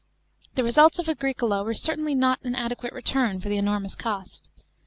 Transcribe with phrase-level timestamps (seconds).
[0.55, 4.49] The results of Agricola were certainly not an adequate return for the enormous cost.